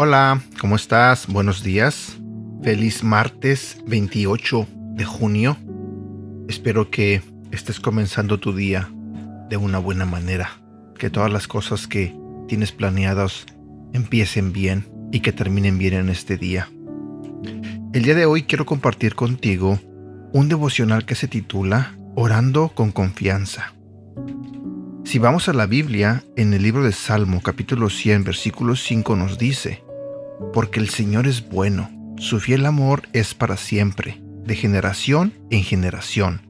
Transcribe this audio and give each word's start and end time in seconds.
Hola, 0.00 0.40
¿cómo 0.60 0.76
estás? 0.76 1.26
Buenos 1.26 1.62
días. 1.62 2.16
Feliz 2.62 3.02
martes 3.02 3.82
28 3.86 4.66
de 4.94 5.04
junio. 5.04 5.56
Espero 6.48 6.88
que 6.88 7.20
estés 7.50 7.80
comenzando 7.80 8.38
tu 8.38 8.54
día 8.54 8.88
de 9.50 9.56
una 9.56 9.78
buena 9.78 10.06
manera. 10.06 10.50
Que 10.98 11.10
todas 11.10 11.32
las 11.32 11.48
cosas 11.48 11.88
que 11.88 12.16
tienes 12.46 12.70
planeadas 12.72 13.44
empiecen 13.92 14.52
bien 14.52 14.86
y 15.10 15.20
que 15.20 15.32
terminen 15.32 15.78
bien 15.78 15.94
en 15.94 16.08
este 16.10 16.36
día. 16.36 16.68
El 17.94 18.02
día 18.02 18.14
de 18.14 18.26
hoy 18.26 18.42
quiero 18.42 18.66
compartir 18.66 19.14
contigo 19.14 19.80
un 20.34 20.50
devocional 20.50 21.06
que 21.06 21.14
se 21.14 21.26
titula 21.26 21.96
Orando 22.16 22.68
con 22.74 22.92
confianza. 22.92 23.72
Si 25.04 25.18
vamos 25.18 25.48
a 25.48 25.54
la 25.54 25.64
Biblia, 25.64 26.22
en 26.36 26.52
el 26.52 26.64
libro 26.64 26.84
de 26.84 26.92
Salmo 26.92 27.40
capítulo 27.42 27.88
100 27.88 28.24
versículo 28.24 28.76
5 28.76 29.16
nos 29.16 29.38
dice, 29.38 29.82
porque 30.52 30.80
el 30.80 30.90
Señor 30.90 31.26
es 31.26 31.48
bueno, 31.48 31.90
su 32.18 32.40
fiel 32.40 32.66
amor 32.66 33.08
es 33.14 33.32
para 33.32 33.56
siempre, 33.56 34.20
de 34.44 34.54
generación 34.54 35.32
en 35.48 35.62
generación. 35.62 36.42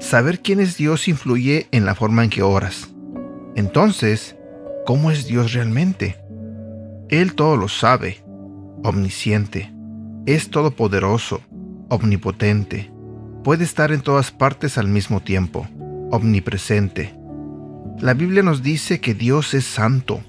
Saber 0.00 0.40
quién 0.40 0.58
es 0.58 0.76
Dios 0.76 1.06
influye 1.06 1.68
en 1.70 1.84
la 1.84 1.94
forma 1.94 2.24
en 2.24 2.30
que 2.30 2.42
oras. 2.42 2.88
Entonces, 3.54 4.34
¿cómo 4.84 5.12
es 5.12 5.28
Dios 5.28 5.52
realmente? 5.52 6.16
Él 7.08 7.34
todo 7.34 7.56
lo 7.56 7.68
sabe, 7.68 8.24
omnisciente, 8.82 9.77
es 10.34 10.50
todopoderoso, 10.50 11.40
omnipotente, 11.88 12.90
puede 13.42 13.64
estar 13.64 13.92
en 13.92 14.02
todas 14.02 14.30
partes 14.30 14.76
al 14.76 14.86
mismo 14.86 15.20
tiempo, 15.20 15.66
omnipresente. 16.10 17.14
La 17.98 18.12
Biblia 18.12 18.42
nos 18.42 18.62
dice 18.62 19.00
que 19.00 19.14
Dios 19.14 19.54
es 19.54 19.64
santo, 19.64 20.20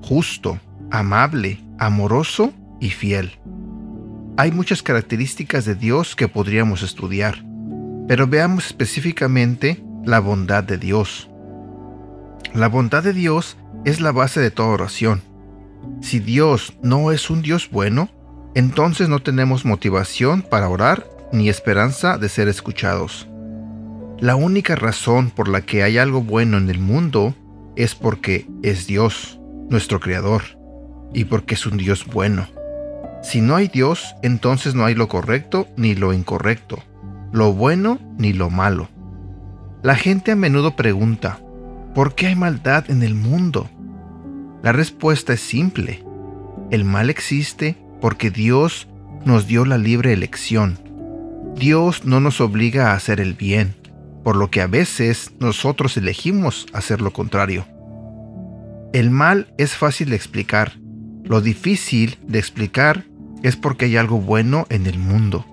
justo, 0.00 0.60
amable, 0.92 1.58
amoroso 1.76 2.52
y 2.78 2.90
fiel. 2.90 3.32
Hay 4.36 4.52
muchas 4.52 4.80
características 4.80 5.64
de 5.64 5.74
Dios 5.74 6.14
que 6.14 6.28
podríamos 6.28 6.84
estudiar, 6.84 7.44
pero 8.06 8.28
veamos 8.28 8.66
específicamente 8.66 9.82
la 10.04 10.20
bondad 10.20 10.62
de 10.62 10.78
Dios. 10.78 11.28
La 12.54 12.68
bondad 12.68 13.02
de 13.02 13.12
Dios 13.12 13.56
es 13.84 14.00
la 14.00 14.12
base 14.12 14.38
de 14.38 14.52
toda 14.52 14.68
oración. 14.68 15.20
Si 16.00 16.20
Dios 16.20 16.78
no 16.80 17.10
es 17.10 17.28
un 17.28 17.42
Dios 17.42 17.68
bueno, 17.72 18.08
entonces 18.54 19.08
no 19.08 19.20
tenemos 19.20 19.64
motivación 19.64 20.42
para 20.42 20.68
orar 20.68 21.06
ni 21.32 21.48
esperanza 21.48 22.18
de 22.18 22.28
ser 22.28 22.48
escuchados. 22.48 23.28
La 24.18 24.36
única 24.36 24.74
razón 24.74 25.30
por 25.30 25.48
la 25.48 25.60
que 25.60 25.82
hay 25.82 25.98
algo 25.98 26.22
bueno 26.22 26.56
en 26.56 26.70
el 26.70 26.80
mundo 26.80 27.34
es 27.76 27.94
porque 27.94 28.48
es 28.62 28.86
Dios, 28.86 29.38
nuestro 29.68 30.00
Creador 30.00 30.42
y 31.12 31.24
porque 31.24 31.54
es 31.54 31.66
un 31.66 31.76
Dios 31.76 32.06
bueno. 32.06 32.48
Si 33.22 33.40
no 33.40 33.56
hay 33.56 33.68
Dios, 33.68 34.14
entonces 34.22 34.74
no 34.74 34.84
hay 34.84 34.94
lo 34.94 35.08
correcto 35.08 35.68
ni 35.76 35.94
lo 35.94 36.12
incorrecto, 36.12 36.82
lo 37.32 37.52
bueno 37.52 37.98
ni 38.18 38.32
lo 38.32 38.50
malo. 38.50 38.88
La 39.82 39.94
gente 39.94 40.32
a 40.32 40.36
menudo 40.36 40.74
pregunta, 40.74 41.38
¿por 41.94 42.14
qué 42.14 42.28
hay 42.28 42.34
maldad 42.34 42.90
en 42.90 43.02
el 43.02 43.14
mundo? 43.14 43.68
La 44.62 44.72
respuesta 44.72 45.34
es 45.34 45.40
simple. 45.40 46.04
El 46.70 46.84
mal 46.84 47.10
existe 47.10 47.76
porque 48.00 48.30
Dios 48.30 48.88
nos 49.24 49.46
dio 49.46 49.64
la 49.64 49.78
libre 49.78 50.12
elección. 50.12 50.78
Dios 51.56 52.04
no 52.04 52.20
nos 52.20 52.40
obliga 52.40 52.90
a 52.90 52.94
hacer 52.94 53.20
el 53.20 53.34
bien, 53.34 53.74
por 54.22 54.36
lo 54.36 54.50
que 54.50 54.60
a 54.60 54.66
veces 54.66 55.32
nosotros 55.40 55.96
elegimos 55.96 56.66
hacer 56.72 57.00
lo 57.00 57.12
contrario. 57.12 57.66
El 58.92 59.10
mal 59.10 59.52
es 59.58 59.74
fácil 59.74 60.10
de 60.10 60.16
explicar, 60.16 60.78
lo 61.24 61.40
difícil 61.40 62.16
de 62.26 62.38
explicar 62.38 63.04
es 63.42 63.56
porque 63.56 63.86
hay 63.86 63.96
algo 63.96 64.18
bueno 64.18 64.66
en 64.70 64.86
el 64.86 64.98
mundo. 64.98 65.44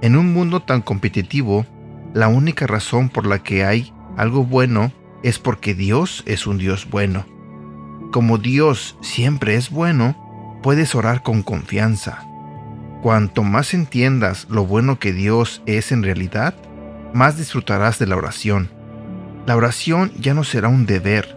En 0.00 0.16
un 0.16 0.32
mundo 0.32 0.62
tan 0.62 0.80
competitivo, 0.80 1.66
la 2.14 2.28
única 2.28 2.66
razón 2.66 3.08
por 3.08 3.26
la 3.26 3.42
que 3.42 3.64
hay 3.64 3.92
algo 4.16 4.44
bueno 4.44 4.92
es 5.22 5.38
porque 5.38 5.74
Dios 5.74 6.22
es 6.26 6.46
un 6.46 6.58
Dios 6.58 6.88
bueno. 6.90 7.26
Como 8.10 8.38
Dios 8.38 8.96
siempre 9.00 9.54
es 9.54 9.70
bueno, 9.70 10.16
puedes 10.62 10.94
orar 10.94 11.22
con 11.22 11.42
confianza. 11.42 12.24
Cuanto 13.02 13.42
más 13.42 13.74
entiendas 13.74 14.46
lo 14.48 14.64
bueno 14.64 14.98
que 14.98 15.12
Dios 15.12 15.60
es 15.66 15.92
en 15.92 16.02
realidad, 16.02 16.54
más 17.12 17.36
disfrutarás 17.36 17.98
de 17.98 18.06
la 18.06 18.16
oración. 18.16 18.70
La 19.44 19.56
oración 19.56 20.12
ya 20.18 20.34
no 20.34 20.44
será 20.44 20.68
un 20.68 20.86
deber, 20.86 21.36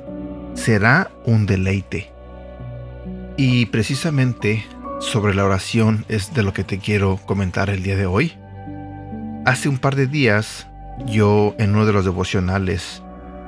será 0.53 1.09
un 1.25 1.47
deleite. 1.47 2.11
Y 3.35 3.65
precisamente 3.65 4.65
sobre 4.99 5.33
la 5.33 5.43
oración 5.43 6.05
es 6.07 6.33
de 6.33 6.43
lo 6.43 6.53
que 6.53 6.63
te 6.63 6.77
quiero 6.77 7.17
comentar 7.25 7.69
el 7.69 7.83
día 7.83 7.97
de 7.97 8.05
hoy. 8.05 8.33
Hace 9.45 9.67
un 9.67 9.79
par 9.79 9.95
de 9.95 10.07
días, 10.07 10.67
yo 11.05 11.55
en 11.57 11.71
uno 11.71 11.85
de 11.85 11.93
los 11.93 12.05
devocionales, 12.05 13.01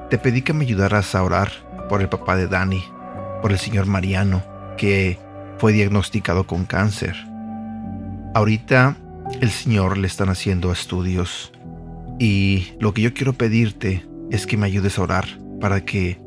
te 0.10 0.18
pedí 0.18 0.42
que 0.42 0.54
me 0.54 0.66
ayudaras 0.66 1.16
a 1.16 1.24
orar 1.24 1.52
por 1.88 2.02
el 2.02 2.10
papá 2.10 2.36
de 2.36 2.48
Dani, 2.48 2.84
por 3.42 3.52
el 3.52 3.60
señor 3.60 3.86
Mariano, 3.86 4.44
que 4.78 5.20
fue 5.60 5.74
diagnosticado 5.74 6.46
con 6.46 6.66
cáncer. 6.66 7.16
Ahorita 8.34 8.98
el 9.42 9.50
Señor 9.50 9.98
le 9.98 10.08
están 10.08 10.30
haciendo 10.30 10.72
estudios 10.72 11.52
y 12.20 12.74
lo 12.80 12.94
que 12.94 13.02
yo 13.02 13.14
quiero 13.14 13.34
pedirte 13.34 14.06
es 14.32 14.46
que 14.46 14.58
me 14.58 14.66
ayudes 14.66 14.98
a 14.98 15.04
orar 15.04 15.26
para 15.60 15.86
que 15.86 16.20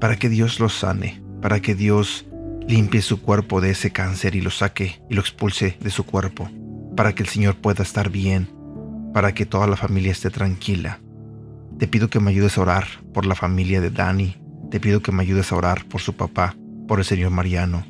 para 0.00 0.16
que 0.16 0.28
Dios 0.30 0.60
lo 0.60 0.68
sane, 0.70 1.22
para 1.42 1.60
que 1.60 1.74
Dios 1.74 2.26
limpie 2.66 3.02
su 3.02 3.20
cuerpo 3.20 3.60
de 3.60 3.70
ese 3.70 3.90
cáncer 3.90 4.34
y 4.34 4.40
lo 4.40 4.50
saque 4.50 5.02
y 5.10 5.14
lo 5.14 5.20
expulse 5.20 5.76
de 5.80 5.90
su 5.90 6.06
cuerpo, 6.06 6.50
para 6.96 7.14
que 7.14 7.22
el 7.22 7.28
Señor 7.28 7.56
pueda 7.56 7.82
estar 7.82 8.10
bien, 8.10 8.48
para 9.12 9.34
que 9.34 9.44
toda 9.44 9.66
la 9.66 9.76
familia 9.76 10.12
esté 10.12 10.30
tranquila. 10.30 11.00
Te 11.78 11.86
pido 11.86 12.08
que 12.08 12.20
me 12.20 12.30
ayudes 12.30 12.56
a 12.56 12.62
orar 12.62 12.86
por 13.12 13.26
la 13.26 13.34
familia 13.34 13.80
de 13.80 13.90
Dani, 13.90 14.36
te 14.70 14.80
pido 14.80 15.02
que 15.02 15.12
me 15.12 15.22
ayudes 15.22 15.52
a 15.52 15.56
orar 15.56 15.84
por 15.84 16.00
su 16.00 16.14
papá, 16.14 16.54
por 16.88 16.98
el 16.98 17.04
Señor 17.04 17.30
Mariano. 17.30 17.84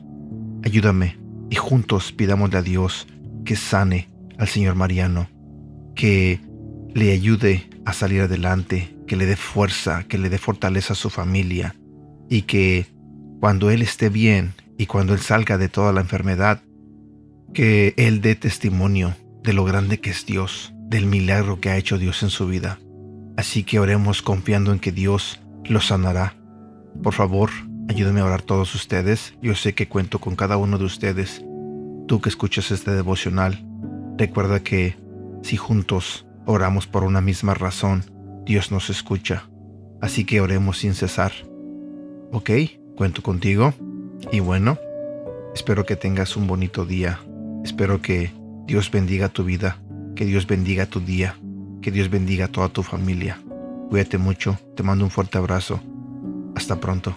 Ayúdame 0.64 1.18
y 1.50 1.56
juntos 1.56 2.12
pidámosle 2.12 2.58
a 2.58 2.62
Dios 2.62 3.06
que 3.44 3.56
sane 3.56 4.08
al 4.38 4.48
Señor 4.48 4.74
Mariano, 4.74 5.28
que 5.94 6.40
le 6.94 7.12
ayude 7.12 7.68
a 7.84 7.92
salir 7.92 8.22
adelante, 8.22 8.96
que 9.06 9.16
le 9.16 9.26
dé 9.26 9.36
fuerza, 9.36 10.04
que 10.04 10.18
le 10.18 10.28
dé 10.30 10.38
fortaleza 10.38 10.92
a 10.92 10.96
su 10.96 11.10
familia 11.10 11.74
y 12.28 12.42
que 12.42 12.86
cuando 13.40 13.70
Él 13.70 13.82
esté 13.82 14.08
bien 14.08 14.52
y 14.78 14.86
cuando 14.86 15.14
Él 15.14 15.20
salga 15.20 15.58
de 15.58 15.68
toda 15.68 15.92
la 15.92 16.00
enfermedad, 16.00 16.62
que 17.52 17.94
Él 17.96 18.20
dé 18.20 18.34
testimonio 18.34 19.14
de 19.42 19.52
lo 19.52 19.64
grande 19.64 20.00
que 20.00 20.10
es 20.10 20.26
Dios, 20.26 20.72
del 20.88 21.06
milagro 21.06 21.60
que 21.60 21.70
ha 21.70 21.76
hecho 21.76 21.98
Dios 21.98 22.22
en 22.22 22.30
su 22.30 22.46
vida. 22.46 22.78
Así 23.36 23.64
que 23.64 23.78
oremos 23.78 24.22
confiando 24.22 24.72
en 24.72 24.78
que 24.78 24.92
Dios 24.92 25.40
lo 25.64 25.80
sanará. 25.80 26.34
Por 27.02 27.14
favor, 27.14 27.50
ayúdenme 27.90 28.20
a 28.20 28.24
orar 28.24 28.42
todos 28.42 28.72
ustedes. 28.76 29.34
Yo 29.42 29.56
sé 29.56 29.74
que 29.74 29.88
cuento 29.88 30.20
con 30.20 30.36
cada 30.36 30.56
uno 30.56 30.78
de 30.78 30.84
ustedes. 30.84 31.44
Tú 32.06 32.20
que 32.20 32.28
escuchas 32.28 32.70
este 32.70 32.92
devocional, 32.92 33.64
recuerda 34.16 34.60
que 34.60 34.96
si 35.42 35.56
juntos 35.56 36.24
oramos 36.46 36.86
por 36.86 37.02
una 37.02 37.20
misma 37.20 37.52
razón, 37.54 38.04
Dios 38.46 38.70
nos 38.70 38.90
escucha. 38.90 39.48
Así 40.00 40.24
que 40.24 40.40
oremos 40.40 40.78
sin 40.78 40.94
cesar. 40.94 41.32
¿Ok? 42.30 42.50
Cuento 42.94 43.22
contigo. 43.22 43.74
Y 44.30 44.38
bueno, 44.38 44.78
espero 45.52 45.84
que 45.84 45.96
tengas 45.96 46.36
un 46.36 46.46
bonito 46.46 46.86
día. 46.86 47.18
Espero 47.64 48.00
que 48.00 48.32
Dios 48.66 48.88
bendiga 48.92 49.30
tu 49.30 49.42
vida, 49.42 49.78
que 50.14 50.24
Dios 50.26 50.46
bendiga 50.46 50.86
tu 50.86 51.00
día, 51.00 51.34
que 51.82 51.90
Dios 51.90 52.08
bendiga 52.08 52.44
a 52.44 52.52
toda 52.52 52.68
tu 52.68 52.84
familia. 52.84 53.40
Cuídate 53.88 54.16
mucho, 54.16 54.60
te 54.76 54.84
mando 54.84 55.04
un 55.04 55.10
fuerte 55.10 55.38
abrazo. 55.38 55.80
Hasta 56.54 56.78
pronto. 56.78 57.16